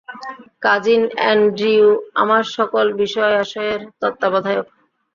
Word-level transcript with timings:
Cousin 0.61 1.01
Andrew, 1.15 1.87
আমার 2.15 2.43
সকল 2.55 2.85
বিষয়আশয়ের 3.01 3.79
তত্ত্বাবধায়ক! 4.01 4.67